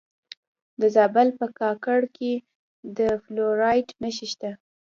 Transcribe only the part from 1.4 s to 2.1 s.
کاکړ